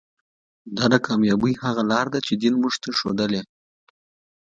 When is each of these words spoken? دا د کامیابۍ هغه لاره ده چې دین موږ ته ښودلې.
دا 0.75 0.85
د 0.93 0.95
کامیابۍ 1.07 1.53
هغه 1.63 1.83
لاره 1.91 2.09
ده 2.13 2.19
چې 2.27 2.33
دین 2.41 2.53
موږ 2.61 2.73
ته 2.83 2.89
ښودلې. 2.99 3.41